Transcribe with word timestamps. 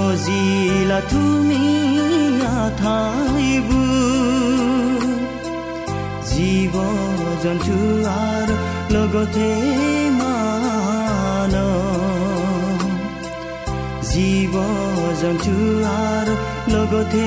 সজিলা 0.00 0.98
তুমি 1.10 1.64
ঠাইবোৰ 2.80 3.80
জীৱ 6.30 6.74
জন্তু 7.42 7.76
আৰু 8.12 8.54
লগতে 8.94 9.50
মান 10.18 11.54
জীৱ 14.10 14.54
জন্তু 15.22 15.54
আৰু 16.04 16.34
লগতে 16.74 17.26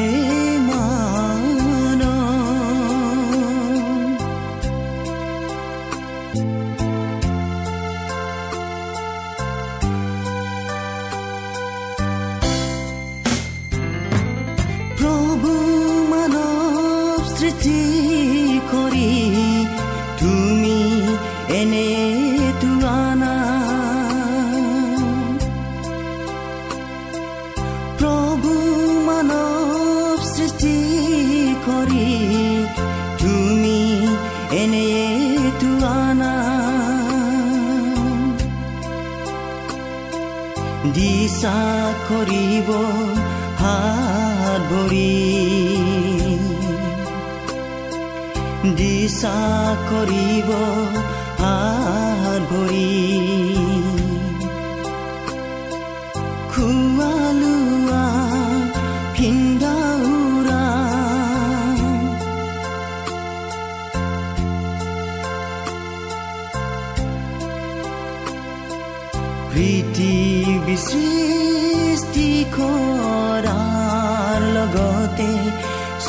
দিশা 40.95 41.59
কৰিব 42.09 42.70
হাত 43.61 44.61
ভৰি 44.71 45.14
দিশা 48.80 49.37
কৰিব 49.89 50.49
হাত 51.42 52.42
ভৰি 52.52 53.33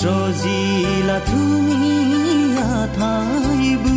সজিলা 0.04 1.19
তুমি 1.28 1.92
ঠাইবোৰ 2.97 3.94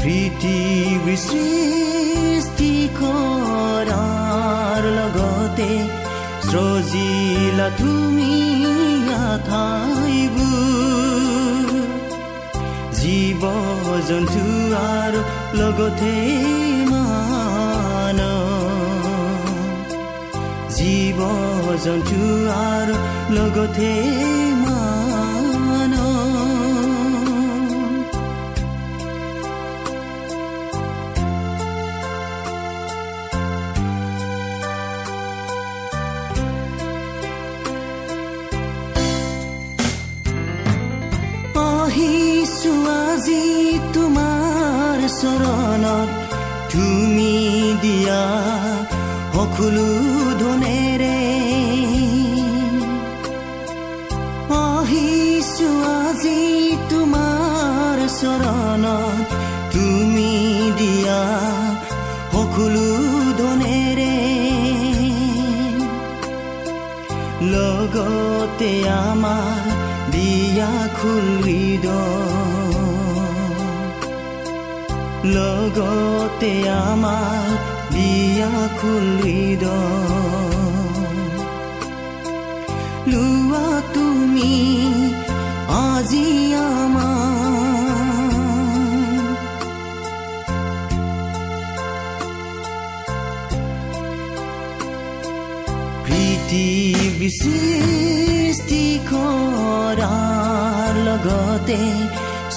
পৃথিৱী 0.00 1.14
সৃষ্টি 1.22 2.72
কৰাৰ 2.98 4.82
লগতে 4.98 5.70
সজিলা 6.48 7.68
তুমি 7.80 8.34
ঠাইবোৰ 9.48 10.86
জীৱ 13.00 13.42
জন্তু 14.08 14.44
আৰু 14.90 15.20
লগতে 15.60 16.14
জন্তু 21.84 22.18
আৰু 22.66 22.94
লগতে 23.36 23.90
চৰণত 45.20 46.10
তুমি 46.72 47.34
দিয়া 47.82 48.22
সকলো 49.34 49.95
লগতে 68.56 68.74
আমাৰ 69.04 69.64
দিয়া 70.12 70.72
খুলিদ 70.96 71.86
লগতে 75.34 76.52
আমাৰ 76.84 77.48
দিয়া 77.94 78.54
খুলিদ 78.78 79.64
লোৱা 83.12 83.68
তুমি 83.94 84.54
আজি 85.82 86.28
আমাৰ 86.64 87.26
পৃথিৱী 96.06 97.28
সৃষ্টি 97.38 98.25
কৰাৰ 99.10 100.92
লগতে 101.06 101.80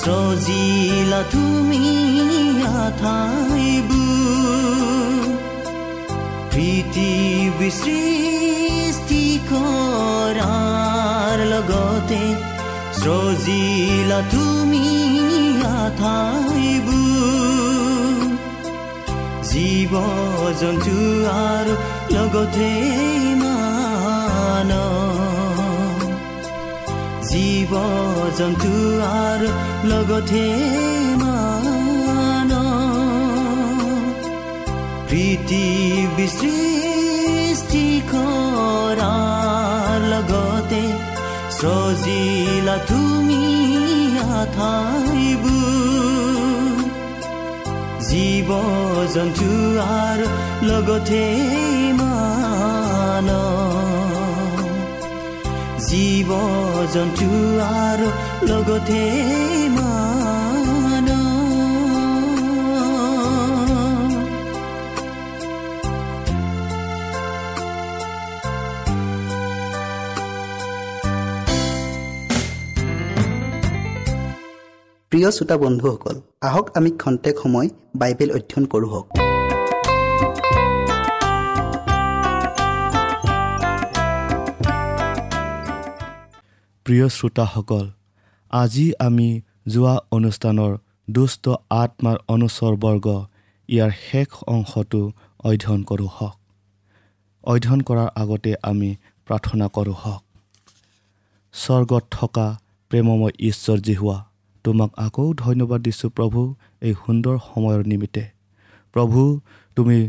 সজিলা 0.02 1.22
তুমি 1.34 1.86
ঠাইবোৰ 3.02 4.00
পৃথিৱী 6.54 7.70
সৃষ্টি 7.82 9.24
কৰাৰ 9.52 11.38
লগতে 11.54 12.24
সজিলা 13.02 14.20
তুমি 14.32 14.60
জীৱ 19.50 19.94
জন্তু 20.62 20.96
আৰু 21.32 21.74
লগতে 22.16 22.70
মান 23.42 24.72
জীৱ 27.30 27.74
জন্তু 28.38 28.74
আৰু 29.10 29.50
লগতে 29.92 30.46
মান 31.22 32.52
পৃথিৱী 35.10 36.26
সৃষ্টি 36.38 37.86
কৰাৰ 38.12 39.98
লগতে 40.14 40.84
সজিলা 41.60 42.78
তুমি 42.90 43.40
জীৱ 48.10 48.50
জন্তু 49.14 49.50
আৰু 49.96 50.28
লগতে 50.70 51.24
মান 52.00 53.28
জীৱ 55.90 56.30
জন্তু 56.94 57.30
আৰু 57.84 58.08
লগতে 58.50 59.02
প্ৰিয় 75.12 75.30
শ্ৰোতা 75.36 75.56
বন্ধুসকল 75.64 76.16
আহক 76.48 76.66
আমি 76.78 76.90
খন্তেক 77.02 77.36
সময় 77.44 77.68
বাইবেল 78.02 78.30
অধ্যয়ন 78.38 78.66
কৰোঁ 78.74 78.90
হওক। 78.94 79.08
প্ৰিয় 86.90 87.10
শ্ৰোতাসকল 87.10 87.86
আজি 88.54 88.86
আমি 89.00 89.42
যোৱা 89.68 89.96
অনুষ্ঠানৰ 90.12 90.72
দুষ্ট 91.10 91.46
আত্মাৰ 91.70 92.18
অনুচৰবৰ্গ 92.28 93.06
ইয়াৰ 93.70 93.92
শেষ 94.06 94.30
অংশটো 94.48 95.02
অধ্যয়ন 95.44 95.82
কৰোঁ 95.84 96.10
হওক। 96.16 96.36
অধ্যয়ন 97.44 97.82
কৰাৰ 97.82 98.10
আগতে 98.16 98.52
আমি 98.62 98.90
প্ৰাৰ্থনা 99.28 99.68
কৰোঁ 99.68 99.94
হওক। 99.94 100.24
স্বৰ্গত 101.54 102.04
থকা 102.12 102.48
প্ৰেমময় 102.92 103.34
ঈশ্বৰজী 103.40 103.96
হোৱা 103.96 104.18
তোমাক 104.66 104.92
আকৌ 104.98 105.34
ধন্যবাদ 105.34 105.80
দিছোঁ 105.82 106.10
প্ৰভু 106.10 106.40
এই 106.82 106.94
সুন্দৰ 106.94 107.36
সময়ৰ 107.48 107.80
নিমিত্তে। 107.86 108.24
প্ৰভু 108.96 109.20
তুমি 109.76 110.00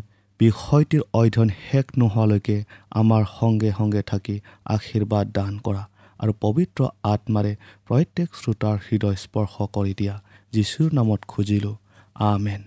বিষয়টিৰ 0.41 1.03
অধ্যয়ন 1.13 1.51
শেষ 1.65 1.87
নোহোৱালৈকে 1.99 2.57
আমাৰ 2.91 3.23
সংগে 3.39 3.71
সংগে 3.79 4.03
থাকি 4.03 4.37
আশীৰ্বাদ 4.65 5.27
দান 5.33 5.55
কৰা। 5.59 5.83
আৰু 6.21 6.33
পবিত্ৰ 6.41 6.81
আত্মাৰে 7.03 7.53
প্ৰত্যেক 7.87 8.29
শ্ৰোতাৰ 8.41 8.77
হৃদয় 8.87 9.17
স্পৰ্শ 9.25 9.55
কৰি 9.77 9.93
দিয়া 9.99 10.15
যীশুৰ 10.53 10.91
নামত 10.93 11.21
খুজিলোঁ। 11.29 11.77
আমেন। 12.31 12.63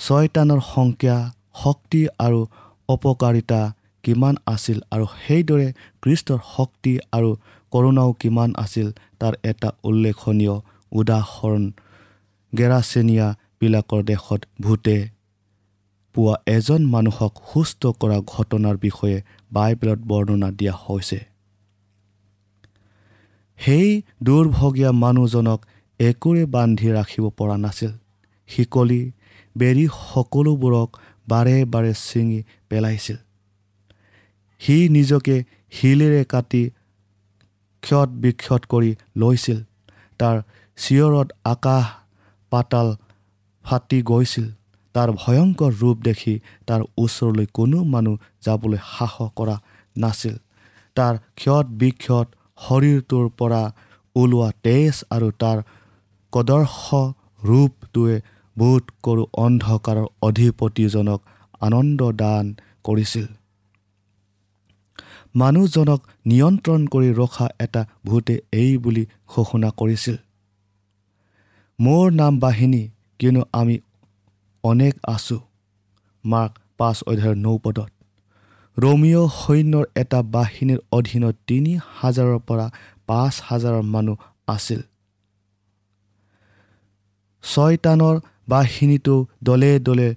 ছয়তানৰ 0.00 0.60
সংখ্যা 0.74 1.16
শক্তি 1.62 2.00
আৰু 2.18 2.40
অপকাৰিতা 2.88 3.60
কিমান 4.04 4.34
আছিল 4.46 4.78
আৰু 4.90 5.06
সেইদৰে 5.22 5.68
কৃষ্টৰ 6.02 6.40
শক্তি 6.56 6.92
আৰু 7.12 7.30
কৰোণাও 7.72 8.10
কিমান 8.12 8.50
আছিল 8.56 8.88
তাৰ 9.18 9.34
এটা 9.44 9.68
উল্লেখনীয় 9.84 10.56
উদাহৰণ 10.92 11.62
গেৰাচেনিয়াবিলাকৰ 12.52 14.00
দেশত 14.02 14.40
ভূতে 14.60 14.96
পোৱা 16.14 16.34
এজন 16.46 16.82
মানুহক 16.86 17.32
সুস্থ 17.52 17.82
কৰা 18.00 18.18
ঘটনাৰ 18.26 18.76
বিষয়ে 18.76 19.18
বাইবেলত 19.52 20.00
বৰ্ণনা 20.06 20.48
দিয়া 20.50 20.74
হৈছে। 20.84 21.29
সেই 23.60 24.02
দুৰ্ভগীয়া 24.22 24.90
মানুহজনক 24.92 25.60
একোৰে 26.00 26.44
বান্ধি 26.46 26.88
ৰাখিব 26.92 27.24
পৰা 27.38 27.56
নাছিল। 27.56 27.92
শিকলি 28.48 29.02
বেৰি 29.56 29.84
সকলোবোৰক 30.12 30.88
বাৰে 31.28 31.56
বাৰে 31.64 31.92
ছিঙি 31.94 32.40
পেলাইছিল। 32.68 33.16
সি 34.60 34.76
নিজকে 34.88 35.36
শিলেৰে 35.70 36.22
কাটি 36.24 36.62
ক্ষত 37.82 38.08
বিক্ষত 38.22 38.62
কৰি 38.72 38.90
লৈছিল। 39.16 39.58
তাৰ 40.20 40.36
চিঞৰত 40.78 41.28
আকাশ 41.44 41.84
পাতাল 42.52 42.88
ফাটি 43.64 43.98
গৈছিল। 44.02 44.46
তাৰ 44.94 45.08
ভয়ংকৰ 45.12 45.72
ৰূপ 45.80 45.96
দেখি 46.02 46.34
তাৰ 46.66 46.80
ওচৰলৈ 46.98 47.46
কোনো 47.52 47.78
মানুহ 47.84 48.16
যাবলৈ 48.44 48.78
সাহস 48.96 49.30
কৰা 49.36 49.56
নাছিল। 49.96 50.34
তাৰ 50.96 51.14
ক্ষত 51.36 51.66
বিক্ষত 51.80 52.26
শৰীৰটোৰ 52.60 53.26
পৰা 53.38 53.62
ওলোৱা 54.16 54.48
তেজ 54.62 54.94
আৰু 55.10 55.28
তাৰ 55.40 55.58
কদৰ্শ 56.32 57.00
ৰূপটোৱে 57.44 58.16
বোধ 58.56 58.84
কৰোঁ 59.02 59.26
অন্ধকাৰৰ 59.38 60.06
অধিপতিজনক 60.22 61.20
আনন্দ 61.60 62.00
দান 62.12 62.46
কৰিছিল। 62.84 63.26
মানুহজনক 65.36 66.00
নিয়ন্ত্ৰণ 66.26 66.80
কৰি 66.86 67.08
ৰখা 67.12 67.46
এটা 67.60 67.82
ভূতে 68.06 68.34
এই 68.52 68.72
বুলি 68.78 69.04
ঘোষণা 69.28 69.70
কৰিছিল। 69.76 70.16
মোৰ 71.78 72.04
নাম 72.12 72.32
বাহিনী 72.40 72.82
কিয়নো 73.20 73.42
আমি 73.52 73.76
অনেক 74.64 74.94
আছোঁ 75.06 75.40
মাৰ্ক 76.24 76.52
পাঁচ 76.78 76.96
অধ্যায়ৰ 77.06 77.36
নৌপদত 77.36 77.90
ৰমিঅ' 78.76 79.28
সৈন্যৰ 79.40 79.84
এটা 79.96 80.18
বাহিনীৰ 80.34 80.80
অধীনত 80.92 81.34
তিনি 81.46 81.72
হাজাৰৰ 82.00 82.38
পৰা 82.48 82.66
পাঁচ 83.06 83.34
হাজাৰৰ 83.48 83.82
মানুহ 83.94 84.16
আছিল। 84.48 84.80
ছয়তানৰ 87.44 88.16
বাহিনীটো 88.48 89.14
দলে 89.42 89.72
দলে 89.78 90.08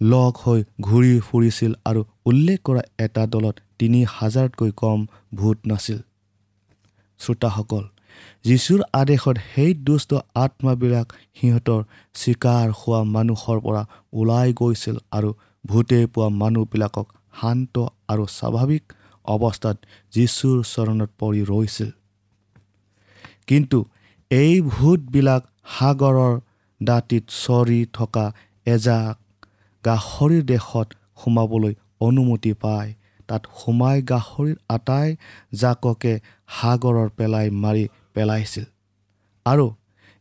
লগ 0.00 0.32
হৈ 0.44 0.60
ঘূৰি 0.80 1.14
ফুৰিছিল 1.20 1.72
আৰু 1.84 2.00
উল্লেখ 2.26 2.58
কৰা 2.64 2.82
এটা 2.98 3.22
দলত 3.26 3.56
তিনি 3.78 4.00
হাজাৰতকৈ 4.16 4.70
কম 4.76 4.98
ভূত 5.34 5.58
নাছিল। 5.66 5.98
শ্ৰোতাসকল 7.20 7.84
যীশুৰ 8.44 8.80
আদেশত 8.92 9.36
সেই 9.50 9.70
দুষ্ট 9.86 10.10
আত্মাবিলাক 10.34 11.06
সিহঁতৰ 11.36 11.80
চিকাৰ 12.14 12.66
হোৱা 12.78 13.00
মানুহৰ 13.14 13.58
পৰা 13.60 13.82
ওলাই 14.12 14.48
গৈছিল 14.52 14.96
আৰু 15.10 15.30
ভূতে 15.66 15.98
পোৱা 16.06 16.28
মানুহবিলাকক 16.40 17.06
শান্ত 17.40 17.74
আৰু 18.08 18.24
স্বাভাৱিক 18.38 18.84
অৱস্থাত 19.24 19.76
যীশুৰ 20.12 20.58
চৰণত 20.64 21.10
পৰি 21.18 21.42
ৰৈছিল। 21.44 21.90
কিন্তু 23.46 23.78
এই 24.30 24.54
ভূতবিলাক 24.70 25.42
সাগৰৰ 25.78 26.34
দাঁতিত 26.80 27.24
চৰি 27.44 27.80
থকা 27.92 28.26
এজাক 28.66 29.16
গাহৰিৰ 29.84 30.42
দেশত 30.42 30.88
সোমাবলৈ 31.20 31.74
অনুমতি 32.00 32.52
পায়। 32.62 32.90
তাত 33.28 33.42
সোমাই 33.58 33.98
গাহৰিৰ 34.02 34.56
আটাই 34.68 35.08
জাককে 35.54 36.14
সাগৰৰ 36.48 37.08
পেলাই 37.16 37.46
মাৰি 37.62 37.84
পেলাইছিল। 38.14 38.64
আৰু 39.46 39.66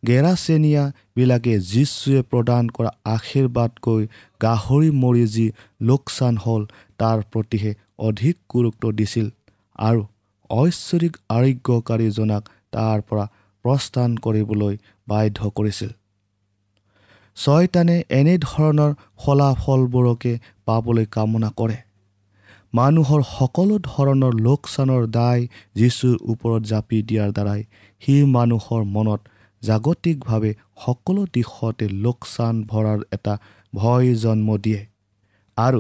গেৰাচেনীয়াবিলাকে 0.03 1.53
যীশুৱে 1.71 2.21
প্ৰদান 2.31 2.63
কৰা 2.75 2.91
আশীৰ্বাদকৈ 3.15 4.01
গাহৰি 4.41 4.89
মৰি 5.03 5.25
যি 5.27 5.45
লোকচান 5.81 6.36
হ'ল 6.38 6.63
তাৰ 6.99 7.23
প্ৰতিহে 7.31 7.71
অধিক 7.99 8.35
গুৰুত্ব 8.49 8.91
দিছিল 8.91 9.27
আৰু 9.79 10.01
ঐশ্বৰিক 10.49 11.13
আৰোগ্যকাৰীজনাক 11.29 12.43
তাৰ 12.71 13.01
পৰা 13.09 13.25
প্ৰস্থান 13.65 14.09
কৰিবলৈ 14.17 14.77
বাধ্য 15.07 15.49
কৰিছিল। 15.55 15.89
ছয়তানে 17.37 17.97
এনেধৰণৰ 18.09 18.93
ফলাফলবোৰকে 19.17 20.33
পাবলৈ 20.65 21.05
কামনা 21.11 21.49
কৰে। 21.57 21.77
মানুহৰ 22.73 23.21
সকলো 23.29 23.75
ধৰণৰ 23.79 24.33
লোকচানৰ 24.47 25.03
দায় 25.07 25.43
যীশুৰ 25.75 26.15
ওপৰত 26.31 26.61
জাপি 26.71 26.97
দিয়াৰ 27.01 27.29
দ্বাৰাই 27.31 27.61
সি 28.01 28.15
মানুহৰ 28.35 28.81
মনত 28.95 29.21
জাগতিকভাৱে 29.61 30.51
সকলো 30.85 31.21
দিশতে 31.33 31.85
লোকচান 32.05 32.55
ভৰাৰ 32.63 32.99
এটা 33.11 33.33
ভয় 33.73 34.15
জন্ম 34.15 34.57
দিয়ে 34.57 34.81
আৰু 35.57 35.79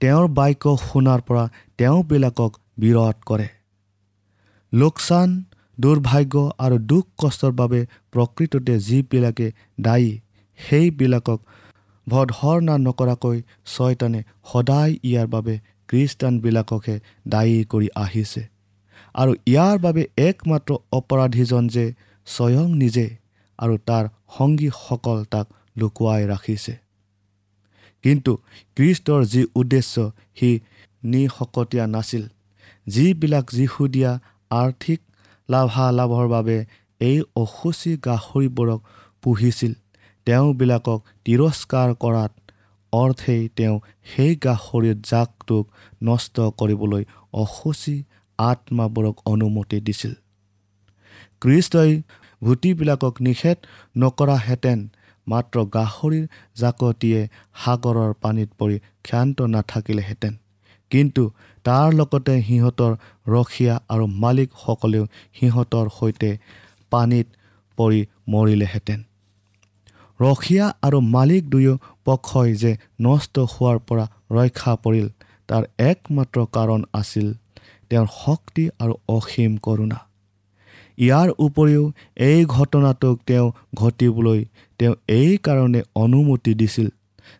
তেওঁৰ 0.00 0.26
বাক্য 0.28 0.64
শুনাৰ 0.82 1.20
পৰা 1.20 1.44
তেওঁবিলাকক 1.78 2.52
বিৰত 2.78 3.16
কৰে। 3.26 3.48
লোকচান 4.72 5.28
দুৰ্ভাগ্য 5.78 6.34
আৰু 6.58 6.76
দুখ 6.78 7.04
কষ্টৰ 7.18 7.52
বাবে 7.52 7.80
প্ৰকৃততে 8.12 8.74
যিবিলাকে 8.78 9.46
দায়ী 9.80 10.10
সেইবিলাকক 10.58 11.40
ভধৰ্ণা 12.06 12.74
নকৰাকৈ 12.78 13.38
ছয়তানে 13.66 14.20
সদায় 14.52 14.92
ইয়াৰ 15.04 15.26
বাবে 15.26 15.54
খ্ৰীষ্টানবিলাককহে 15.88 16.96
দায়ী 17.28 17.64
কৰি 17.64 17.88
আহিছে। 17.94 18.42
আৰু 19.14 19.32
ইয়াৰ 19.46 19.76
বাবে 19.78 20.02
একমাত্ৰ 20.18 20.70
অপৰাধীজন 20.92 21.64
যে 21.68 21.84
স্বয়ং 22.26 22.68
নিজে 22.74 23.06
আৰু 23.58 23.74
তাৰ 23.86 24.04
সংগীসকল 24.38 25.18
তাক 25.24 25.46
লুকুৱাই 25.78 26.22
ৰাখিছে। 26.26 26.72
কিন্তু 28.04 28.32
খ্ৰীষ্টৰ 28.76 29.20
যি 29.32 29.42
উদ্দেশ্য 29.60 29.94
সি 30.36 30.50
নিশকতীয়া 31.02 31.84
নাছিল। 31.86 32.24
যিবিলাক 32.86 33.46
যীশুদীয়া 33.58 34.12
আৰ্থিক 34.50 35.00
লাভালাভৰ 35.48 36.26
বাবে 36.28 36.56
এই 37.00 37.18
অসুচী 37.36 37.92
গাহৰিবোৰক 38.06 38.80
পুহিছিল 39.22 39.72
তেওঁবিলাকক 40.26 41.00
তিৰস্কাৰ 41.24 41.90
কৰাত 42.02 42.32
অৰ্থেই 42.92 43.42
তেওঁ 43.56 43.76
সেই 44.10 44.32
গাহৰিৰ 44.44 44.96
জাকটোক 45.10 45.64
নষ্ট 46.02 46.36
কৰিবলৈ 46.60 47.02
অসুচী 47.42 47.96
আত্মাবোৰক 48.38 49.16
অনুমতি 49.32 49.78
দিছিল। 49.86 50.12
খ্ৰীষ্টই 51.40 51.92
ভূতিবিলাকক 52.42 53.14
নিষেধ 53.20 53.58
নকৰাহেঁতেন 53.98 54.78
মাত্ৰ 55.26 55.56
গাহৰিৰ 55.74 56.24
জাকটিয়ে 56.56 57.20
সাগৰৰ 57.64 58.12
পানীত 58.22 58.50
পৰি 58.58 58.76
ক্ষান্ত 59.04 59.38
নাথাকিলেহেঁতেন। 59.54 60.34
কিন্তু 60.90 61.22
তাৰ 61.64 61.88
লগতে 61.92 62.34
সিহঁতৰ 62.42 62.92
ৰখীয়া 63.26 63.74
আৰু 63.88 64.04
মালিকসকলেও 64.22 65.04
সিহঁতৰ 65.36 65.86
সৈতে 65.98 66.30
পানীত 66.90 67.26
পৰি 67.78 68.00
মৰিলেহেঁতেন। 68.28 69.00
ৰখীয়া 70.20 70.66
আৰু 70.82 70.98
মালিক 71.00 71.42
দুয়ো 71.50 71.74
পক্ষই 72.04 72.50
যে 72.54 72.72
নষ্ট 73.00 73.34
হোৱাৰ 73.52 73.78
পৰা 73.78 74.04
ৰক্ষা 74.30 74.74
পৰিল 74.84 75.08
তাৰ 75.48 75.62
একমাত্ৰ 75.90 76.38
কাৰণ 76.52 76.80
আছিল 76.92 77.26
তেওঁৰ 77.90 78.08
শক্তি 78.24 78.64
আৰু 78.78 78.94
অসীম 79.08 79.52
কৰোণা। 79.56 79.98
ইয়াৰ 80.98 81.28
উপৰিও 81.38 81.84
এই 82.16 82.44
ঘটনাটোক 82.44 83.16
তেওঁ 83.26 83.46
ঘটিবলৈ 83.74 84.44
তেওঁ 84.84 84.96
এই 85.08 85.36
কাৰণে 85.36 85.80
অনুমতি 85.94 86.52
দিছিল 86.54 86.88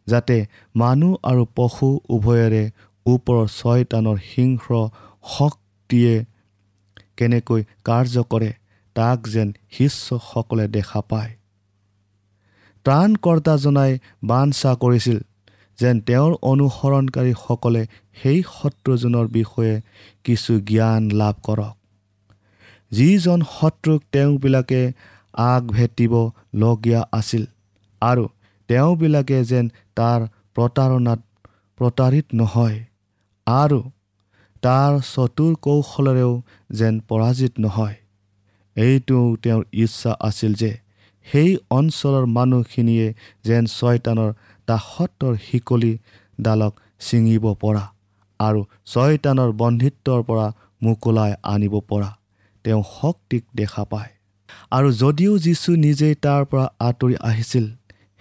যাতে 0.06 0.36
মানুহ 0.76 1.12
আৰু 1.22 1.42
পশু 1.56 1.88
উভয়ৰে 2.08 2.64
ওপৰৰ 3.06 3.46
ছয়তানৰ 3.58 4.18
সিংহ 4.30 4.64
শক্তিয়ে 5.38 6.14
কেনেকৈ 7.16 7.60
কাৰ্য 7.84 8.24
কৰে 8.30 8.50
তাক 8.96 9.18
যেন 9.28 9.48
শিষ্যসকলে 9.70 10.68
দেখা 10.68 11.00
পায়। 11.00 11.32
ত্ৰাণকৰ্তাজনাই 12.84 13.92
বাঞ্ছা 14.24 14.70
কৰিছিল 14.74 15.18
যেন 15.78 16.00
তেওঁৰ 16.00 16.32
অনুসৰণকাৰীসকলে 16.42 17.82
সেই 18.22 18.42
শত্ৰুজনৰ 18.56 19.26
বিষয়ে 19.28 19.74
কিছু 20.24 20.52
জ্ঞান 20.60 21.02
লাভ 21.10 21.34
কৰক। 21.42 21.74
যিজন 22.90 23.38
শত্ৰুক 23.56 24.00
তেওঁবিলাকে 24.12 24.92
আগভেটিবলগীয়া 25.34 27.00
আছিল 27.12 27.44
আৰু 28.02 28.24
তেওঁবিলাকে 28.68 29.38
যেন 29.44 29.66
তাৰ 29.96 30.20
প্ৰতাৰণাত 30.54 31.20
প্ৰতাৰিত 31.78 32.26
নহয় 32.34 32.78
আৰু 33.46 33.80
তাৰ 34.62 34.92
চতুৰ 35.14 35.52
কৌশলেৰেও 35.60 36.32
যেন 36.72 36.94
পৰাজিত 37.08 37.52
নহয়। 37.58 37.96
এইটো 38.76 39.18
তেওঁৰ 39.42 39.64
ইচ্ছা 39.72 40.12
আছিল 40.20 40.52
যে 40.54 40.70
সেই 41.26 41.50
অঞ্চলৰ 41.70 42.24
মানুহখিনিয়ে 42.26 43.06
যেন 43.44 43.64
ছয়তানৰ 43.66 44.30
দাসত্বৰ 44.68 45.32
শিকলিডালক 45.46 46.72
ছিঙিব 47.00 47.44
পৰা 47.54 47.84
আৰু 48.40 48.60
ছয়তানৰ 48.86 49.50
বন্ধিত্বৰ 49.52 50.20
পৰা 50.22 50.46
মোকোলাই 50.82 51.32
আনিব 51.42 51.74
পৰা। 51.80 52.10
তেওঁ 52.64 52.82
শক্তিক 53.00 53.42
দেখা 53.54 53.84
পায়। 53.84 54.13
আৰু 54.76 54.88
যদিও 54.92 55.32
যীশু 55.38 55.70
নিজেই 55.76 56.14
তাৰ 56.24 56.42
পৰা 56.44 56.66
আঁতৰি 56.80 57.16
আহিছিল 57.30 57.66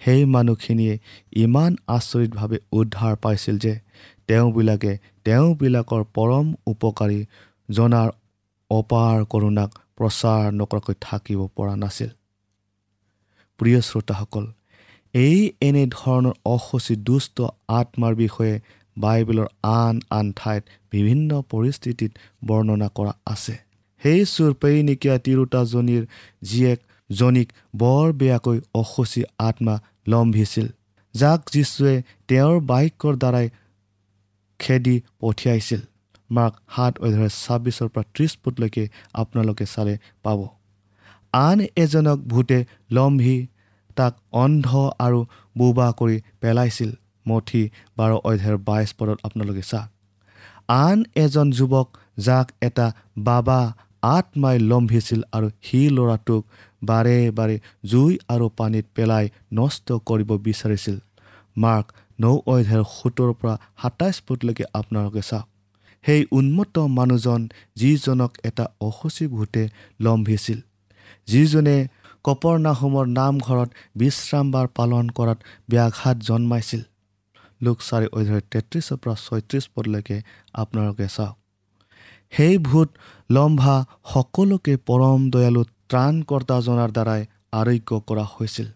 সেই 0.00 0.24
মানুহখিনিয়ে 0.24 0.94
ইমান 1.44 1.72
আচৰিতভাৱে 1.88 2.58
উদ্ধাৰ 2.72 3.14
পাইছিল 3.16 3.56
যে 3.58 3.74
তেওঁবিলাকে 4.28 4.92
তেওঁবিলাকৰ 5.24 6.02
পৰম 6.16 6.46
উপকাৰী 6.66 7.20
জনাৰ 7.68 8.08
অপাৰ 8.70 9.16
কৰোণাক 9.32 9.70
প্ৰচাৰ 9.96 10.42
নকৰাকৈ 10.52 10.94
থাকিব 11.00 11.40
পৰা 11.56 11.74
নাছিল। 11.76 12.10
প্ৰিয় 13.60 13.80
শ্ৰোতাসকল 13.80 14.44
এই 15.14 15.38
এনেধৰণৰ 15.60 16.34
অসুচী 16.44 16.94
দুষ্ট 17.08 17.36
আত্মাৰ 17.68 18.14
বিষয়ে 18.14 18.54
বাইবেলৰ 18.96 19.48
আন 19.62 19.94
আন 20.10 20.26
ঠাইত 20.36 20.62
বিভিন্ন 20.92 21.30
পৰিস্থিতিত 21.50 22.10
বৰ্ণনা 22.46 22.88
কৰা 22.88 23.12
আছে। 23.26 23.54
সেই 24.04 24.24
চুৰপেইনিকীয়া 24.34 25.16
তিৰোতাজনীৰ 25.18 26.04
জীয়েকজনীক 26.42 27.48
বৰ 27.76 28.12
বেয়াকৈ 28.12 28.58
অসুচী 28.74 29.22
আত্মা 29.38 29.74
লম্ভিছিল। 30.08 30.66
যাক 31.14 31.40
যীশুৱে 31.52 31.94
তেওঁৰ 32.28 32.56
বাক্যৰ 32.70 33.14
দ্বাৰাই 33.22 33.46
খেদি 34.60 34.96
পঠিয়াইছিল। 35.20 35.80
মাৰ্ক 36.30 36.54
সাত 36.74 36.94
অধ্যায় 36.98 37.32
ছাব্বিছৰ 37.42 37.88
পৰা 37.88 38.04
ত্ৰিছ 38.14 38.32
ফুটলৈকে 38.44 38.84
আপোনালোকে 39.14 39.64
চালে 39.74 39.98
পাব। 40.22 40.38
আন 41.32 41.58
এজনক 41.76 42.18
ভূতে 42.18 42.58
লম্ভি 42.90 43.46
তাক 43.96 44.14
অন্ধ 44.32 44.68
আৰু 44.98 45.20
বোবা 45.58 45.88
কৰি 45.98 46.16
পেলাইছিল। 46.40 46.90
মঠি 47.28 47.62
বাৰ 47.96 48.10
অধ্যায়ৰ 48.28 48.58
বাইছ 48.58 48.90
পদত 48.98 49.18
আপোনালোকে 49.22 49.62
চাওক। 49.62 49.88
আন 50.68 51.04
এজন 51.14 51.50
যুৱক 51.50 51.88
যাক 52.18 52.52
এটা 52.60 52.92
বাবা 53.18 53.60
আত্মাই 54.06 54.56
লম্ভিছিল 54.70 55.20
আৰু 55.36 55.48
সি 55.66 55.80
ল'ৰাটোক 55.96 56.42
বাৰে 56.82 57.16
বাৰে 57.30 57.56
জুই 57.90 58.12
আৰু 58.28 58.46
পানীত 58.58 58.86
পেলাই 58.96 59.24
নষ্ট 59.52 59.86
কৰিব 60.08 60.30
বিচাৰিছিল। 60.46 60.96
মাৰ্ক 61.56 61.86
নৌ 62.18 62.34
অধ্যায়ৰ 62.46 62.84
সোতৰ 62.96 63.30
পৰা 63.40 63.54
সাতাইছ 63.82 64.16
ফুটলৈকে 64.26 64.64
আপোনালোকে 64.78 65.22
চাওক। 65.30 65.46
সেই 66.04 66.22
উন্মত্ত 66.38 66.76
মানুহজন 66.98 67.40
যিজনক 67.76 68.32
এটা 68.44 68.64
অসুচী 68.80 69.26
ভূতে 69.26 69.62
লম্ভিছিল 70.00 70.58
যিজনে 71.28 71.76
কপৰ 72.24 72.54
নাহোমৰ 72.66 73.06
নামঘৰত 73.18 73.68
বিশ্ৰামবাৰ 73.96 74.66
পালন 74.78 75.04
কৰাত 75.18 75.38
ব্যাঘাত 75.70 76.16
জন্মাইছিল। 76.28 76.82
লোক 77.60 77.78
চাৰি 77.88 78.06
অধ্যায় 78.18 78.44
তেত্ৰিছৰ 78.52 78.96
পৰা 79.02 79.14
ছয়ত্ৰিছ 79.26 79.64
পদলৈকে 79.74 80.16
আপোনালোকে 80.54 81.06
চাওক। 81.16 81.36
সেই 82.36 82.54
ভূত 82.58 82.88
লম্ভা 83.30 83.76
সকলোকে 84.12 84.74
পৰম 84.88 85.20
দয়ালু 85.30 85.62
ত্ৰাণকৰ্তাজনাৰ 85.90 86.90
দ্বাৰাই 86.96 87.22
আৰোগ্য 87.52 87.90
কৰা 88.08 88.24
হৈছিল। 88.34 88.68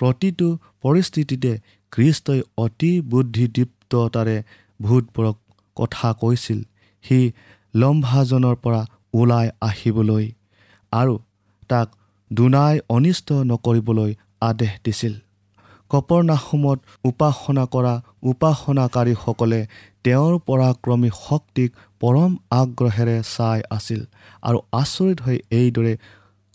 প্ৰতিটো 0.00 0.48
পৰিস্থিতিতে 0.82 1.52
খ্ৰীষ্টই 1.92 2.40
অতি 2.56 2.92
বুদ্ধিদীপ্ততাৰে 3.10 4.36
ভূতবোৰক 4.80 5.36
কথা 5.76 6.08
কৈছিল। 6.20 6.60
সি 7.04 7.18
লম্ভাজনৰ 7.74 8.56
পৰা 8.64 8.82
ওলাই 9.14 9.46
আহিবলৈ 9.60 10.24
আৰু 10.92 11.14
তাক 11.70 11.88
দুনাই 12.30 12.74
অনিষ্ট 12.88 13.28
নকৰিবলৈ 13.50 14.10
আদেশ 14.40 14.72
দিছিল। 14.84 15.14
কপৰনাসমত 15.90 16.78
উপাসনা 17.04 17.64
কৰা 17.66 17.94
উপাসনাকাৰীসকলে 18.22 19.60
তেওঁৰ 20.04 20.34
পৰাক্ৰমী 20.48 21.10
শক্তিক 21.16 21.70
পৰম 22.00 22.30
আগ্ৰহেৰে 22.50 23.16
চাই 23.36 23.60
আছিল 23.70 24.00
আৰু 24.42 24.58
আচৰিত 24.72 25.18
হৈ 25.22 25.38
এইদৰে 25.50 25.92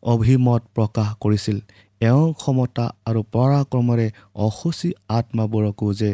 অভিমত 0.04 0.62
প্ৰকাশ 0.76 1.10
কৰিছিল। 1.22 1.58
এওঁ 2.02 2.26
ক্ষমতা 2.34 2.86
আৰু 3.06 3.22
পৰাক্ৰমেৰে 3.36 4.08
অসুচী 4.48 4.90
আত্মাবোৰকো 5.10 5.88
যে 5.94 6.12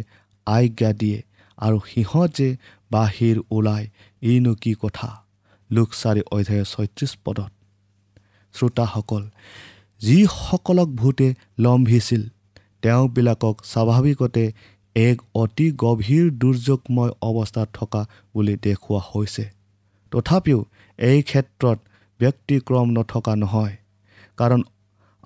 আজ্ঞা 0.48 0.92
দিয়ে 0.94 1.20
আৰু 1.58 1.78
সিহঁত 1.90 2.30
যে 2.38 2.50
বাহিৰ 2.92 3.36
ওলায় 3.52 3.88
ইনো 4.22 4.54
কি 4.56 4.74
কথা? 4.84 5.10
লোকচাৰী 5.70 6.22
অধ্যায় 6.32 6.64
ছয়ত্ৰিছ 6.64 7.12
পদত। 7.26 7.52
শ্ৰোতাসকল 8.56 9.24
যিসকলক 10.02 10.90
ভূতে 10.96 11.28
লম্ভিছিল 11.60 12.22
তেওঁবিলাকক 12.82 13.56
স্বাভাৱিকতে 13.64 14.44
এক 14.96 15.18
অতি 15.34 15.68
গভীৰ 15.78 16.26
দুৰ্যোগময় 16.32 17.12
অৱস্থাত 17.22 17.68
থকা 17.74 18.02
বুলি 18.36 18.56
দেখুওৱা 18.64 19.02
হৈছে। 19.10 19.46
তথাপিও 20.12 20.60
এই 21.00 21.20
ক্ষেত্ৰত 21.22 21.78
ব্যক্তিক্ৰম 22.20 22.88
নথকা 22.98 23.34
নহয় 23.36 23.76
কাৰণ 24.38 24.62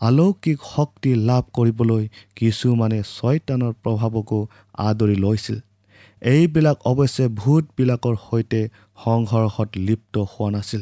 আলৌকিক 0.01 0.57
শক্তি 0.75 1.11
লাভ 1.29 1.43
কৰিবলৈ 1.53 2.03
কিছুমানে 2.35 2.99
ছয়তানৰ 3.09 3.73
প্ৰভাৱকো 3.83 4.39
আদৰি 4.87 5.15
লৈছিল। 5.15 5.57
এইবিলাক 6.21 6.77
অৱশ্যে 6.91 7.25
ভূতবিলাকৰ 7.39 8.15
সৈতে 8.25 8.61
সংঘৰ্ষত 8.97 9.69
লিপ্ত 9.77 10.15
হোৱা 10.31 10.49
নাছিল। 10.51 10.81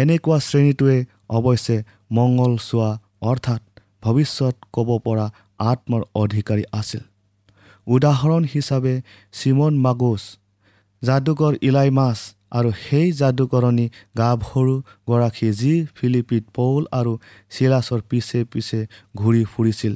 এনেকুৱা 0.00 0.36
শ্ৰেণীটোৱে 0.48 0.98
অৱশ্যে 1.38 1.76
মংগল 2.16 2.52
চোৱা 2.68 2.90
অৰ্থাৎ 3.30 3.62
ভৱিষ্যত 4.02 4.56
ক'ব 4.74 4.88
পৰা 5.06 5.26
আত্মাৰ 5.70 6.02
অধিকাৰী 6.14 6.64
আছিল। 6.72 7.02
উদাহৰণ 7.86 8.42
হিচাপে 8.54 8.94
চিমন 9.32 9.74
মাগুচ 9.84 10.22
যাদুকৰ 11.02 11.52
ইলাই 11.68 11.90
মাছ 11.90 12.18
আৰু 12.58 12.70
সেই 12.84 13.08
যাদুকৰণী 13.20 13.86
গাভৰুগৰাকী 14.18 15.48
যি 15.60 15.74
ফিলিপিত 15.96 16.44
পৌল 16.54 16.82
আৰু 16.98 17.12
চিলাছৰ 17.54 18.00
পিছে 18.10 18.38
পিছে 18.52 18.80
ঘূৰি 19.16 19.42
ফুৰিছিল। 19.52 19.94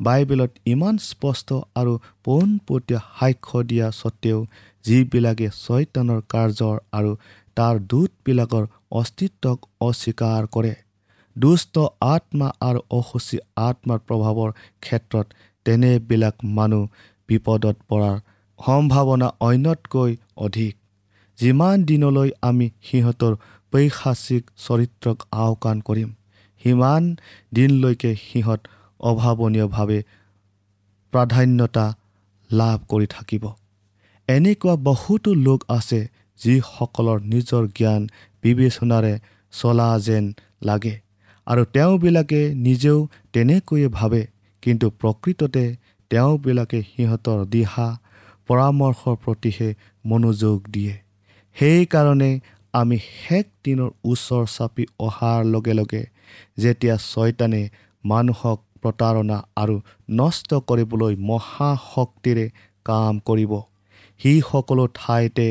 বাইবেলত 0.00 0.52
ইমান 0.72 0.96
স্পষ্ট 1.10 1.48
আৰু 1.74 1.92
পোনপটীয়া 2.24 3.00
সাক্ষ্য 3.18 3.58
দিয়া 3.70 3.86
স্বত্তেও 4.00 4.38
যিবিলাকে 4.84 5.48
চৈতানৰ 5.64 6.20
কাৰ্যৰ 6.32 6.76
আৰু 6.92 7.10
তাৰ 7.56 7.74
দূতবিলাকৰ 7.90 8.64
অস্তিত্বক 8.90 9.58
অস্বীকাৰ 9.80 10.42
কৰে। 10.54 10.74
দুষ্ট 11.36 11.74
আত্মা 12.14 12.48
আৰু 12.60 12.80
অসুচী 12.90 13.36
আত্মাৰ 13.68 13.98
প্ৰভাৱৰ 14.08 14.50
ক্ষেত্ৰত 14.80 15.26
তেনেবিলাক 15.66 16.36
মানুহ 16.58 16.84
বিপদত 17.28 17.76
পৰাৰ 17.88 18.16
সম্ভাৱনা 18.58 19.28
অন্যতকৈ 19.40 20.12
অধিক। 20.36 20.74
যিমান 21.38 21.76
দিনলৈ 21.84 22.30
আমি 22.42 22.66
সিহঁতৰ 22.82 23.32
পৈশাচিক 23.72 24.42
চৰিত্ৰক 24.58 25.18
আওকাণ 25.38 25.76
কৰিম 25.80 26.10
সিমান 26.64 27.02
দিনলৈকে 27.54 28.10
সিহঁত 28.22 28.60
অভাৱনীয়ভাৱে 29.00 30.00
প্ৰাধান্যতা 31.12 31.86
লাভ 32.50 32.78
কৰি 32.88 33.06
থাকিব। 33.06 33.44
এনেকুৱা 34.28 34.74
বহুতো 34.82 35.30
লোক 35.46 35.60
আছে 35.68 36.00
যিসকলৰ 36.38 37.18
নিজৰ 37.32 37.62
জ্ঞান 37.76 38.02
বিবেচনাৰে 38.44 39.14
চলা 39.52 39.88
যেন 39.98 40.24
লাগে 40.62 40.94
আৰু 41.46 41.62
তেওঁবিলাকে 41.72 42.40
নিজেও 42.58 42.98
তেনেকৈয়ে 43.32 43.88
ভাবে 43.88 44.22
কিন্তু 44.62 44.86
প্ৰকৃততে 45.00 45.64
তেওঁবিলাকে 46.10 46.78
সিহঁতৰ 46.90 47.40
দিহা 47.54 47.88
পৰামৰ্শৰ 48.48 49.16
প্ৰতিহে 49.24 49.68
মনোযোগ 50.04 50.58
দিয়ে। 50.68 50.94
সেইকাৰণে 51.56 52.30
আমি 52.74 52.96
শেষ 52.98 53.46
দিনৰ 53.64 53.90
ওচৰ 54.04 54.44
চাপি 54.46 54.84
অহাৰ 54.98 55.40
লগে 55.54 55.74
লগে 55.74 56.02
যেতিয়া 56.58 56.96
ছয়তানে 57.10 57.62
মানুহক 58.04 58.58
প্ৰতাৰণা 58.82 59.38
আৰু 59.56 59.76
নষ্ট 60.10 60.50
কৰিবলৈ 60.68 61.14
মহাশক্তিৰে 61.30 62.46
কাম 62.86 63.14
কৰিব 63.28 63.52
সি 64.20 64.32
সকলো 64.50 64.84
ঠাইতে 64.94 65.48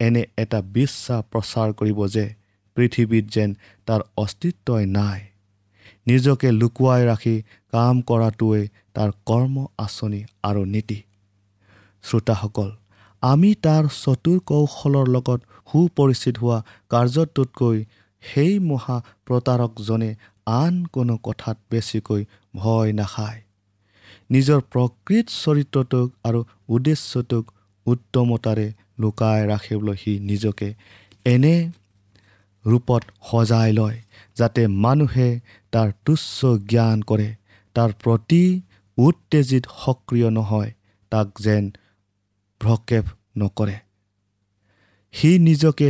এনে 0.00 0.22
এটা 0.36 0.58
বিশ্বাস 0.76 1.20
প্ৰচাৰ 1.30 1.68
কৰিব 1.78 1.98
যে 2.14 2.24
পৃথিৱীত 2.76 3.24
যেন 3.34 3.50
তাৰ 3.86 4.00
অস্তিত্বই 4.16 4.84
নাই। 4.98 5.20
নিজকে 6.06 6.48
লুকুৱাই 6.60 7.02
ৰাখি 7.06 7.36
কাম 7.72 7.94
কৰাটোৱে 8.08 8.62
তাৰ 8.94 9.10
কৰ্ম 9.26 9.54
আঁচনি 9.78 10.20
আৰু 10.42 10.62
নীতি। 10.74 10.98
শ্ৰোতাসকল 12.04 12.70
আমি 13.22 13.50
তাৰ 13.64 13.84
চতুৰ 13.94 14.38
কৌশলৰ 14.46 15.06
লগত 15.08 15.40
সুপৰিচিত 15.70 16.34
হোৱা 16.42 16.58
কাৰ্যটোতকৈ 16.90 17.78
সেই 18.22 18.52
মহা 18.68 18.96
প্ৰতাৰকজনে 19.26 20.10
আন 20.52 20.74
কোনো 20.94 21.14
কথাত 21.24 21.56
বেছিকৈ 21.70 22.22
ভয় 22.54 22.90
নাখায়। 22.92 23.40
নিজৰ 24.30 24.60
প্ৰকৃত 24.72 25.26
চৰিত্ৰটোক 25.34 26.08
আৰু 26.24 26.40
উদ্দেশ্যটোক 26.68 27.44
উত্তমতাৰে 27.86 28.66
লুকাই 29.00 29.40
ৰাখিবলৈ 29.46 29.96
সি 29.96 30.12
নিজকে 30.30 30.68
এনে 31.26 31.54
ৰূপত 32.64 33.02
সজাই 33.30 33.70
লয় 33.72 33.98
যাতে 34.36 34.62
মানুহে 34.84 35.28
তাৰ 35.72 35.88
তুচ্ছ 36.04 36.38
জ্ঞান 36.70 36.98
কৰে। 37.02 37.28
তাৰ 37.76 37.90
প্ৰতি 38.02 38.42
উত্তেজিত 38.98 39.64
সক্ৰিয় 39.82 40.28
নহয় 40.30 40.70
তাক 41.12 41.28
যেন 41.40 41.64
ভ্ৰক্ষেপ 42.60 43.04
নকৰে। 43.38 43.76
সি 45.14 45.30
নিজকে 45.38 45.88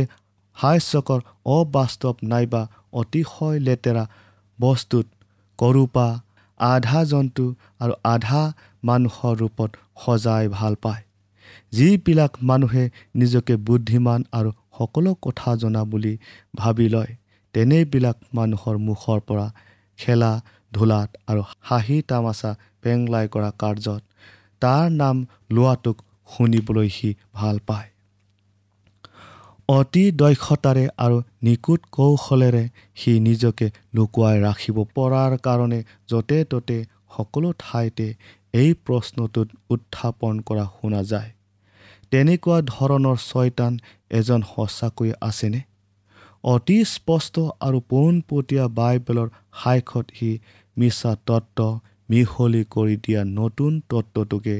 হাস্যকৰ 0.57 1.19
অবাস্তৱ 1.45 2.15
নাইবা 2.23 2.61
অতিশয় 2.93 3.59
লেতেৰা 3.59 4.03
বস্তুত 4.59 5.05
কৰূপা 5.59 6.07
আধা 6.59 7.01
জন্তু 7.03 7.45
আৰু 7.79 7.93
আধা 8.03 8.41
মানুহৰ 8.83 9.33
ৰূপত 9.41 9.71
সজাই 10.05 10.47
ভাল 10.47 10.73
পায়। 10.75 11.03
যিবিলাক 11.71 12.33
মানুহে 12.41 12.83
নিজকে 13.15 13.55
বুদ্ধিমান 13.67 14.21
আৰু 14.31 14.49
সকলো 14.77 15.11
কথা 15.21 15.55
জনা 15.55 15.81
বুলি 15.83 16.13
ভাবি 16.55 16.87
লয় 16.89 17.11
তেনেবিলাক 17.53 18.17
মানুহৰ 18.33 18.75
মুখৰ 18.87 19.19
পৰা 19.27 19.47
খেলা 19.99 20.31
ধূলাত 20.73 21.09
আৰু 21.27 21.41
হাঁহি 21.61 21.97
তামাচা 22.09 22.51
পেংলাই 22.81 23.25
কৰা 23.33 23.49
কাৰ্যত 23.61 24.01
তাৰ 24.61 24.85
নাম 25.01 25.25
লোৱাটোক 25.51 25.97
শুনিবলৈ 26.29 26.89
সি 26.89 27.09
ভাল 27.33 27.59
পায়। 27.67 27.89
অতি 29.69 30.03
দক্ষতাৰে 30.11 30.85
আৰু 30.97 31.17
নিকুট 31.43 31.81
কৌশলেৰে 31.91 32.63
সি 32.95 33.11
নিজকে 33.19 33.67
লুকুৱাই 33.95 34.35
ৰাখিব 34.41 34.77
পৰাৰ 34.95 35.31
কাৰণে 35.37 35.79
য'তে 36.09 36.39
ত'তে 36.51 36.77
সকলো 37.15 37.49
ঠাইতে 37.59 38.07
এই 38.53 38.69
প্ৰশ্নটোত 38.85 39.47
উত্থাপন 39.69 40.33
কৰা 40.47 40.65
শুনা 40.77 41.01
যায়। 41.03 41.29
তেনেকুৱা 42.11 42.57
ধৰণৰ 42.67 43.17
ছয়তান 43.29 43.73
এজন 44.09 44.41
সঁচাকৈ 44.51 45.11
আছেনে? 45.21 45.61
অতি 46.43 46.77
স্পষ্ট 46.85 47.35
আৰু 47.65 47.77
পোনপটীয়া 47.89 48.65
বাইবেলৰ 48.79 49.27
সাক্ষত 49.61 50.05
সি 50.15 50.29
মিছা 50.77 51.11
তত্ত্ব 51.27 51.67
মিহলি 52.09 52.63
কৰি 52.75 52.95
দিয়া 52.97 53.21
নতুন 53.39 53.71
তত্ত্বটোকে 53.89 54.57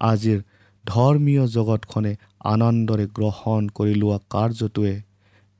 আজিৰ 0.00 0.38
ধৰ্মীয় 0.84 1.44
জগতখনে 1.46 2.12
আনন্দৰে 2.44 3.06
গ্ৰহণ 3.16 3.68
কৰি 3.76 3.94
লোৱা 3.94 4.18
কাৰ্যটোৱে 4.30 4.94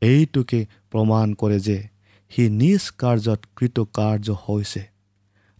এইটোকে 0.02 0.60
প্ৰমাণ 0.90 1.34
কৰে 1.34 1.58
যে 1.60 1.78
সি 2.30 2.44
নিজ 2.60 2.82
কাৰ্যত 2.98 3.40
কৃতকাৰ্য 3.56 4.36
হৈছে। 4.44 4.82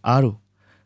আৰু 0.03 0.31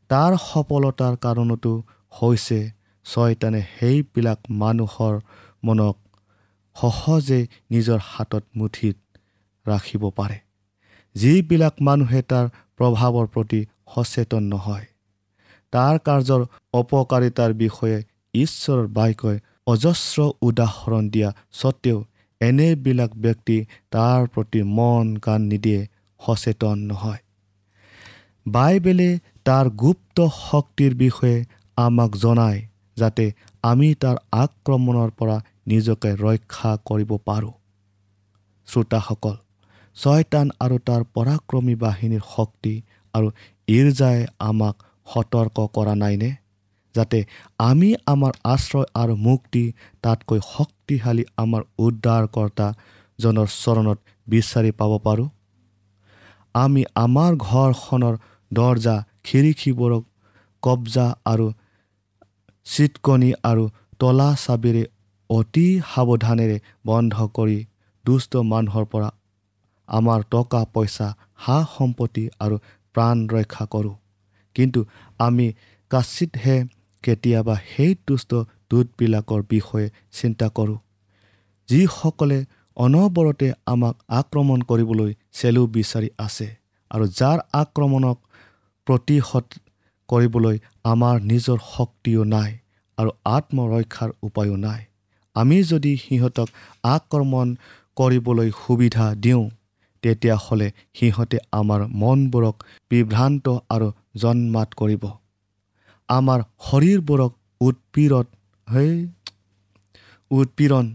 তাৰ 0.09 0.31
সফলতাৰ 0.43 1.13
কাৰণতো 1.17 1.73
হৈছে 2.13 2.59
ছয়তানে 3.05 3.61
সেইবিলাক 3.75 4.39
মানুহৰ 4.61 5.15
মনক 5.63 5.97
সহজে 6.75 7.39
নিজৰ 7.71 7.99
হাতত 8.03 8.43
মুঠিত 8.55 8.97
ৰাখিব 9.65 10.03
পাৰে। 10.09 10.37
যিবিলাক 11.15 11.75
মানুহে 11.81 12.21
তাৰ 12.21 12.45
প্ৰভাৱৰ 12.79 13.27
প্ৰতি 13.27 13.61
সচেতন 13.95 14.43
নহয়। 14.43 14.85
তাৰ 15.73 15.95
কাৰ্যৰ 15.99 16.41
অপকাৰিতাৰ 16.73 17.51
বিষয়ে 17.53 17.97
ঈশ্বৰৰ 18.33 18.87
বাক্যই 18.87 19.37
অজস্ৰ 19.67 20.19
উদাহৰণ 20.41 21.09
দিয়া 21.09 21.29
স্বত্তেও 21.51 21.99
এনেবিলাক 22.41 23.11
ব্যক্তি 23.15 23.57
তাৰ 23.91 24.27
প্ৰতি 24.27 24.61
মন 24.77 25.17
কাণ 25.17 25.41
নিদিয়ে 25.41 25.81
সচেতন 26.21 26.77
নহয়। 26.77 27.21
বাইবেলে 28.47 29.09
তাৰ 29.45 29.65
গুপ্ত 29.69 30.17
শক্তিৰ 30.39 30.93
বিষয়ে 30.95 31.45
আমাক 31.77 32.11
জনায় 32.15 32.61
যাতে 32.97 33.25
আমি 33.63 33.89
তাৰ 33.93 34.17
আক্ৰমণৰ 34.31 35.09
পৰা 35.11 35.37
নিজকে 35.67 36.09
ৰক্ষা 36.15 36.71
কৰিব 36.85 37.11
পাৰোঁ। 37.25 37.53
শ্ৰোতাসকল 38.67 39.35
ছয়তান 39.97 40.47
আৰু 40.59 40.77
তাৰ 40.87 41.01
পৰাক্ৰমী 41.15 41.75
বাহিনীৰ 41.75 42.23
শক্তি 42.35 42.73
আৰু 43.13 43.27
ইৰ্জাই 43.67 44.19
আমাক 44.39 44.75
সতৰ্ক 45.07 45.57
কৰা 45.73 45.95
নাইনে? 45.95 46.29
যাতে 46.95 47.19
আমি 47.59 47.89
আমাৰ 48.05 48.33
আশ্ৰয় 48.43 48.87
আৰু 48.95 49.13
মুক্তি 49.27 49.63
তাতকৈ 50.03 50.39
শক্তিশালী 50.47 51.23
আমাৰ 51.37 51.61
উদ্ধাৰকৰ্তাজনৰ 51.77 53.47
চৰণত 53.63 53.97
বিচাৰি 54.27 54.71
পাব 54.71 54.91
পাৰোঁ। 54.99 55.27
আমি 56.55 56.81
আমাৰ 56.95 57.31
ঘৰখনৰ 57.47 58.15
দৰ্জা 58.51 58.95
খিৰিকীবোৰক 59.23 60.03
কব্জা 60.63 61.07
আৰু 61.25 61.47
চিটকণি 62.65 63.31
আৰু 63.43 63.63
তলা 63.99 64.29
চাবিৰে 64.35 64.83
অতি 65.29 65.67
সাৱধানেৰে 65.91 66.57
বন্ধ 66.85 67.15
কৰি 67.33 67.57
দুষ্ট 68.05 68.31
মানুহৰ 68.51 68.85
পৰা 68.85 69.09
আমাৰ 69.91 70.19
টকা 70.33 70.61
পইচা 70.73 71.07
সা 71.43 71.57
সম্পত্তি 71.75 72.23
আৰু 72.43 72.55
প্ৰাণ 72.95 73.17
ৰক্ষা 73.33 73.65
কৰোঁ। 73.73 73.95
কিন্তু 74.55 74.79
আমি 75.19 75.47
কাচিতহে 75.91 76.55
কেতিয়াবা 77.03 77.55
সেই 77.71 77.91
দুষ্ট 78.07 78.31
দূতবিলাকৰ 78.69 79.41
বিষয়ে 79.49 79.87
চিন্তা 80.11 80.47
কৰোঁ। 80.57 80.79
যিসকলে 81.69 82.39
অনবৰতে 82.77 83.47
আমাক 83.65 83.95
আক্ৰমণ 84.19 84.59
কৰিবলৈ 84.61 85.11
চেলু 85.33 85.63
বিচাৰি 85.75 86.09
আছে 86.17 86.47
আৰু 86.91 87.05
যাৰ 87.19 87.37
আক্ৰমণক 87.53 88.17
প্ৰতিহত 88.87 89.47
কৰিবলৈ 90.09 90.55
আমাৰ 90.83 91.15
নিজৰ 91.31 91.59
শক্তিও 91.73 92.23
নাই 92.35 92.51
আৰু 92.97 93.11
আত্মৰক্ষাৰ 93.35 94.09
উপায়ো 94.23 94.55
নাই। 94.57 94.81
আমি 95.35 95.57
যদি 95.63 95.91
সিহঁতক 95.97 96.47
আক্ৰমণ 96.95 97.47
কৰিবলৈ 97.97 98.49
সুবিধা 98.61 99.05
দিওঁ 99.15 99.43
তেতিয়াহ'লে 100.03 100.67
সিহঁতে 100.93 101.37
আমাৰ 101.51 101.81
মনবোৰক 102.01 102.55
বিভ্ৰান্ত 102.91 103.45
আৰু 103.69 103.87
জন্মাত 104.15 104.69
কৰিব। 104.73 105.03
আমাৰ 106.09 106.39
শৰীৰবোৰক 106.69 107.31
উৎপীড়ন 107.61 108.25
সেই 108.67 108.91
উৎপীড়ন 110.31 110.85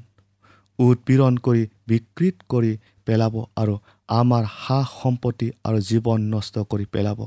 উৎপীড়ন 0.79 1.35
কৰি 1.39 1.63
বিকৃত 1.89 2.37
কৰি 2.49 2.73
পেলাব 3.07 3.35
আৰু 3.57 3.75
আমাৰ 4.09 4.43
সা 4.57 4.79
সম্পত্তি 4.93 5.49
আৰু 5.65 5.79
জীৱন 5.89 6.21
নষ্ট 6.35 6.65
কৰি 6.71 6.87
পেলাব। 6.95 7.21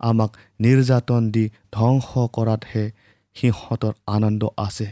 আমাক 0.00 0.30
নিৰ্যাতন 0.60 1.22
দি 1.30 1.44
ধ্বংস 1.72 2.08
কৰাতহে 2.36 2.84
সিহঁতৰ 3.36 3.94
আনন্দ 4.06 4.42
আছে। 4.56 4.88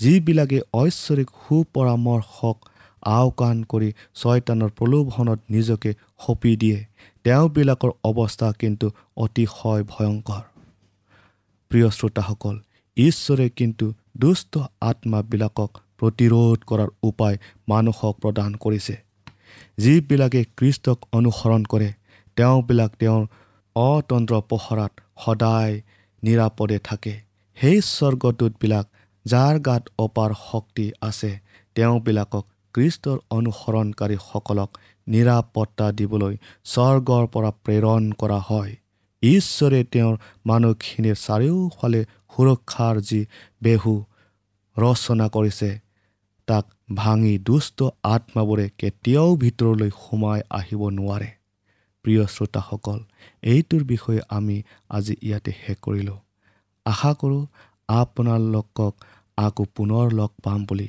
যিবিলাকে 0.00 0.58
ঐশ্বৰিক 0.74 1.28
সুপৰামৰ্শক 1.42 2.56
আওকাণ 3.02 3.64
কৰি 3.64 3.92
ছয়তানৰ 4.14 4.70
প্ৰলোভনত 4.70 5.40
নিজকে 5.50 5.94
সঁপি 6.18 6.56
দিয়ে। 6.56 6.84
তেওঁবিলাকৰ 7.24 7.90
অৱস্থা 8.04 8.52
কিন্তু 8.58 8.90
অতিশয় 9.16 9.84
ভয়ংকৰ। 9.84 10.42
প্ৰিয় 11.70 11.90
শ্ৰোতাসকল 11.90 12.56
ঈশ্বৰে 12.96 13.48
কিন্তু 13.48 13.92
দুষ্ট 14.16 14.58
আত্মাবিলাকক 14.80 15.70
প্ৰতিৰোধ 15.98 16.58
কৰাৰ 16.66 16.88
উপায় 17.02 17.38
মানুহক 17.68 18.14
প্ৰদান 18.20 18.54
কৰিছে। 18.54 18.96
যিবিলাকে 19.78 20.44
কৃষ্টক 20.56 20.98
অনুসৰণ 21.12 21.64
কৰে 21.64 21.92
তেওঁবিলাক 22.36 22.90
তেওঁৰ 22.98 23.26
অতন্ত্ৰ 23.76 24.42
পহৰাত 24.48 24.92
সদায় 25.24 25.80
নিৰাপদে 26.22 26.78
থাকে। 26.78 27.20
সেই 27.56 27.80
স্বৰ্গদূতবিলাক 27.80 28.86
যাৰ 29.26 29.58
গাত 29.58 29.88
অপাৰ 29.98 30.30
শক্তি 30.52 30.92
আছে 31.00 31.38
তেওঁবিলাকক 31.74 32.46
কৃষ্টৰ 32.74 33.18
অনুসৰণকাৰীসকলক 33.30 34.70
নিৰাপত্তা 35.06 35.86
দিবলৈ 35.98 36.34
স্বৰ্গৰ 36.64 37.24
পৰা 37.34 37.50
প্ৰেৰণ 37.64 38.02
কৰা 38.12 38.38
হয়। 38.48 38.72
ঈশ্বৰে 39.22 39.80
তেওঁৰ 39.92 40.14
মানুহখিনিৰ 40.46 41.16
চাৰিওফালে 41.26 42.00
সুৰক্ষাৰ 42.32 42.96
যি 43.00 43.20
বেহু 43.62 43.92
ৰচনা 44.76 45.26
কৰিছে 45.28 45.70
তাক 46.48 46.64
ভাঙি 46.94 47.34
দুষ্ট 47.38 47.78
আত্মাবোৰে 48.04 48.66
কেতিয়াও 48.78 49.30
ভিতৰলৈ 49.36 49.90
সোমাই 50.02 50.40
আহিব 50.50 50.82
নোৱাৰে। 50.90 51.28
প্ৰিয় 52.04 52.22
শ্ৰোতাসকল 52.26 52.98
এইটোৰ 53.42 53.82
বিষয়ে 53.84 54.20
আমি 54.28 54.56
আজি 54.88 55.14
ইয়াতে 55.22 55.52
শেষ 55.60 55.76
কৰিলোঁ। 55.82 56.18
আশা 56.86 57.12
কৰোঁ 57.20 57.42
আপোনালোকক 57.88 58.94
আকৌ 59.38 59.64
পুনৰ 59.74 60.06
লগ 60.12 60.30
পাম 60.42 60.60
বুলি 60.64 60.88